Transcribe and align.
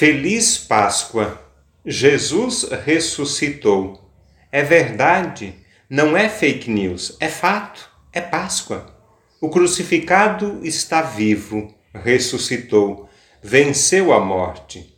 Feliz 0.00 0.56
Páscoa! 0.56 1.38
Jesus 1.84 2.62
ressuscitou. 2.86 4.10
É 4.50 4.62
verdade, 4.62 5.54
não 5.90 6.16
é 6.16 6.26
fake 6.26 6.70
news, 6.70 7.18
é 7.20 7.28
fato, 7.28 7.86
é 8.10 8.18
Páscoa. 8.18 8.96
O 9.42 9.50
crucificado 9.50 10.60
está 10.62 11.02
vivo, 11.02 11.74
ressuscitou, 11.92 13.10
venceu 13.42 14.14
a 14.14 14.20
morte. 14.20 14.96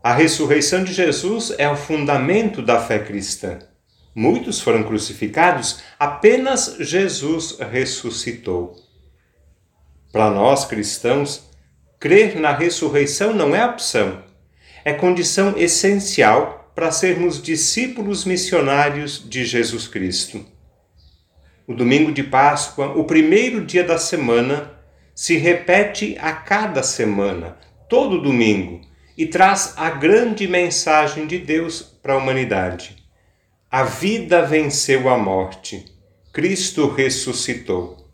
A 0.00 0.14
ressurreição 0.14 0.84
de 0.84 0.92
Jesus 0.92 1.52
é 1.58 1.68
o 1.68 1.74
fundamento 1.74 2.62
da 2.62 2.80
fé 2.80 3.00
cristã. 3.00 3.58
Muitos 4.14 4.60
foram 4.60 4.84
crucificados, 4.84 5.80
apenas 5.98 6.76
Jesus 6.78 7.58
ressuscitou. 7.58 8.76
Para 10.12 10.30
nós 10.30 10.64
cristãos, 10.64 11.50
crer 11.98 12.38
na 12.38 12.52
ressurreição 12.52 13.34
não 13.34 13.52
é 13.52 13.66
opção, 13.66 14.24
é 14.86 14.92
condição 14.92 15.54
essencial 15.56 16.70
para 16.72 16.92
sermos 16.92 17.42
discípulos 17.42 18.24
missionários 18.24 19.20
de 19.28 19.44
Jesus 19.44 19.88
Cristo. 19.88 20.46
O 21.66 21.74
domingo 21.74 22.12
de 22.12 22.22
Páscoa, 22.22 22.92
o 22.96 23.02
primeiro 23.02 23.66
dia 23.66 23.82
da 23.82 23.98
semana, 23.98 24.70
se 25.12 25.36
repete 25.38 26.16
a 26.20 26.32
cada 26.32 26.84
semana, 26.84 27.56
todo 27.88 28.22
domingo, 28.22 28.80
e 29.18 29.26
traz 29.26 29.74
a 29.76 29.90
grande 29.90 30.46
mensagem 30.46 31.26
de 31.26 31.38
Deus 31.38 31.82
para 31.82 32.12
a 32.12 32.18
humanidade. 32.18 32.96
A 33.68 33.82
vida 33.82 34.42
venceu 34.42 35.08
a 35.08 35.18
morte. 35.18 35.84
Cristo 36.32 36.86
ressuscitou. 36.86 38.08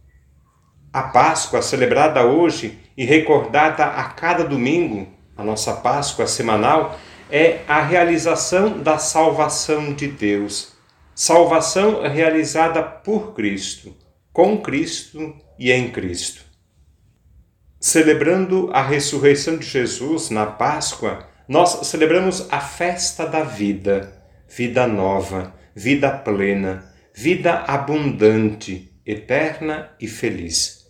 A 0.90 1.02
Páscoa, 1.02 1.60
celebrada 1.60 2.24
hoje 2.24 2.78
e 2.96 3.04
recordada 3.04 3.84
a 3.84 4.04
cada 4.04 4.42
domingo, 4.42 5.20
a 5.36 5.44
nossa 5.44 5.74
Páscoa 5.74 6.26
semanal, 6.26 6.98
é 7.30 7.60
a 7.66 7.80
realização 7.80 8.78
da 8.78 8.98
salvação 8.98 9.94
de 9.94 10.06
Deus. 10.06 10.72
Salvação 11.14 12.02
realizada 12.02 12.82
por 12.82 13.34
Cristo, 13.34 13.94
com 14.32 14.60
Cristo 14.60 15.34
e 15.58 15.70
em 15.70 15.90
Cristo. 15.90 16.42
Celebrando 17.80 18.70
a 18.72 18.82
ressurreição 18.82 19.56
de 19.56 19.66
Jesus 19.66 20.30
na 20.30 20.46
Páscoa, 20.46 21.26
nós 21.48 21.86
celebramos 21.86 22.46
a 22.50 22.60
festa 22.60 23.26
da 23.26 23.42
vida, 23.42 24.22
vida 24.48 24.86
nova, 24.86 25.54
vida 25.74 26.10
plena, 26.10 26.84
vida 27.14 27.64
abundante, 27.66 28.92
eterna 29.04 29.90
e 30.00 30.06
feliz. 30.06 30.81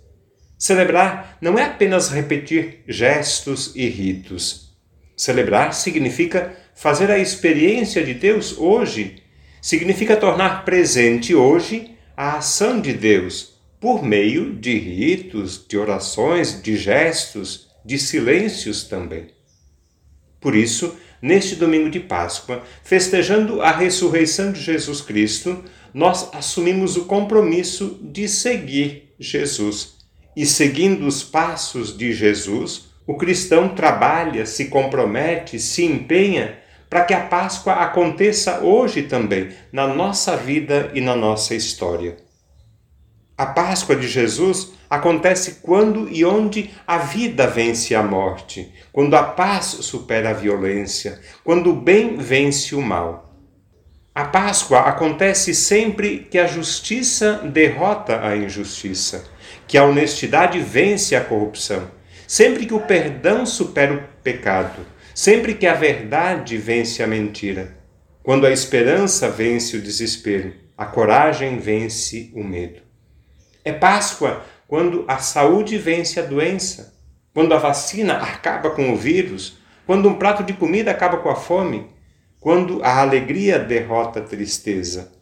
Celebrar 0.63 1.39
não 1.41 1.59
é 1.59 1.65
apenas 1.65 2.09
repetir 2.09 2.85
gestos 2.87 3.73
e 3.75 3.89
ritos. 3.89 4.71
Celebrar 5.17 5.75
significa 5.75 6.57
fazer 6.73 7.11
a 7.11 7.19
experiência 7.19 8.01
de 8.05 8.15
Deus 8.15 8.57
hoje, 8.57 9.25
significa 9.61 10.17
tornar 10.17 10.65
presente 10.65 11.35
hoje 11.35 11.91
a 12.17 12.37
ação 12.37 12.81
de 12.81 12.93
Deus 12.93 13.55
por 13.81 14.05
meio 14.05 14.55
de 14.55 14.79
ritos, 14.79 15.67
de 15.67 15.77
orações, 15.77 16.63
de 16.63 16.77
gestos, 16.77 17.69
de 17.85 17.99
silêncios 17.99 18.85
também. 18.85 19.31
Por 20.41 20.55
isso, 20.55 20.97
neste 21.21 21.57
domingo 21.57 21.91
de 21.91 21.99
Páscoa, 21.99 22.63
festejando 22.85 23.61
a 23.63 23.73
ressurreição 23.73 24.53
de 24.53 24.61
Jesus 24.61 25.01
Cristo, 25.01 25.65
nós 25.93 26.33
assumimos 26.33 26.97
o 26.97 27.07
compromisso 27.07 27.99
de 28.01 28.29
seguir 28.29 29.13
Jesus 29.19 30.01
e 30.37 30.47
seguindo 30.47 31.07
os 31.07 31.23
passos 31.23 31.97
de 31.97 32.13
Jesus, 32.13 32.93
o 33.07 33.17
cristão 33.17 33.69
trabalha, 33.69 34.47
se 34.47 34.67
compromete, 34.67 35.59
se 35.59 35.85
empenha 35.85 36.59
para 36.89 37.05
que 37.05 37.15
a 37.15 37.21
Páscoa 37.21 37.75
aconteça 37.75 38.61
hoje 38.61 39.03
também, 39.03 39.49
na 39.73 39.87
nossa 39.87 40.37
vida 40.37 40.91
e 40.95 41.01
na 41.01 41.17
nossa 41.17 41.55
história. 41.55 42.17
A 43.37 43.47
Páscoa 43.47 43.97
de 43.97 44.07
Jesus 44.07 44.73
acontece 44.89 45.61
quando 45.63 46.07
e 46.11 46.23
onde 46.23 46.71
a 46.87 46.99
vida 46.99 47.47
vence 47.47 47.95
a 47.95 48.03
morte, 48.03 48.71
quando 48.93 49.15
a 49.15 49.23
paz 49.23 49.65
supera 49.65 50.31
a 50.31 50.35
violência, 50.35 51.19
quando 51.43 51.71
o 51.71 51.75
bem 51.75 52.19
vence 52.19 52.75
o 52.75 52.83
mal. 52.83 53.32
A 54.15 54.25
Páscoa 54.25 54.81
acontece 54.81 55.55
sempre 55.55 56.19
que 56.31 56.39
a 56.39 56.47
justiça 56.47 57.41
derrota 57.51 58.21
a 58.23 58.37
injustiça, 58.37 59.25
que 59.67 59.79
a 59.79 59.85
honestidade 59.85 60.61
vence 60.61 61.17
a 61.17 61.25
corrupção, 61.25 61.91
sempre 62.27 62.67
que 62.67 62.75
o 62.75 62.81
perdão 62.81 63.47
supera 63.47 63.95
o 63.95 64.03
pecado, 64.23 64.85
sempre 65.15 65.55
que 65.55 65.67
a 65.67 65.73
verdade 65.73 66.59
vence 66.59 67.03
a 67.03 67.07
mentira, 67.07 67.75
quando 68.23 68.47
a 68.47 68.51
esperança 68.51 69.31
vence 69.31 69.79
o 69.79 69.83
desespero, 69.83 70.53
a 70.77 70.85
coragem 70.85 71.59
vence 71.59 72.31
o 72.35 72.45
medo. 72.45 72.83
É 73.65 73.73
Páscoa 73.73 74.45
quando 74.69 75.07
a 75.09 75.19
saúde 75.19 75.79
vence 75.79 76.21
a 76.21 76.23
doença, 76.23 76.95
quando 77.33 77.55
a 77.55 77.59
vacina 77.59 78.19
acaba 78.19 78.73
com 78.73 78.93
o 78.93 78.97
vírus, 78.97 79.57
quando 79.87 80.07
um 80.07 80.19
prato 80.19 80.43
de 80.43 80.53
comida 80.53 80.91
acaba 80.91 81.17
com 81.17 81.31
a 81.31 81.35
fome, 81.35 81.91
quando 82.43 82.83
a 82.83 83.01
alegria 83.01 83.57
derrota 83.57 84.19
a 84.19 84.23
tristeza. 84.25 85.13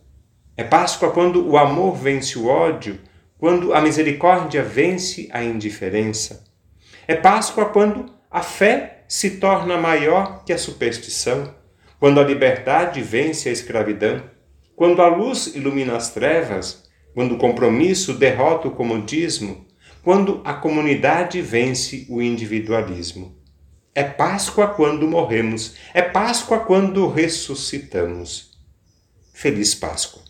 É 0.56 0.64
Páscoa 0.64 1.10
quando 1.10 1.46
o 1.46 1.58
amor 1.58 1.94
vence 1.94 2.38
o 2.38 2.46
ódio, 2.46 2.98
quando 3.36 3.74
a 3.74 3.80
misericórdia 3.82 4.62
vence 4.62 5.28
a 5.30 5.44
indiferença. 5.44 6.46
É 7.06 7.14
Páscoa 7.14 7.66
quando 7.66 8.06
a 8.30 8.40
fé 8.40 9.04
se 9.06 9.32
torna 9.32 9.76
maior 9.76 10.44
que 10.46 10.52
a 10.52 10.56
superstição, 10.56 11.54
quando 11.98 12.18
a 12.18 12.24
liberdade 12.24 13.02
vence 13.02 13.50
a 13.50 13.52
escravidão, 13.52 14.22
quando 14.74 15.02
a 15.02 15.08
luz 15.08 15.48
ilumina 15.54 15.96
as 15.96 16.14
trevas, 16.14 16.88
quando 17.12 17.34
o 17.34 17.38
compromisso 17.38 18.14
derrota 18.14 18.68
o 18.68 18.70
comodismo, 18.70 19.66
quando 20.02 20.40
a 20.42 20.54
comunidade 20.54 21.42
vence 21.42 22.06
o 22.08 22.22
individualismo. 22.22 23.39
É 23.94 24.04
Páscoa 24.04 24.68
quando 24.68 25.08
morremos, 25.08 25.74
é 25.92 26.00
Páscoa 26.00 26.60
quando 26.60 27.08
ressuscitamos. 27.08 28.56
Feliz 29.32 29.74
Páscoa! 29.74 30.29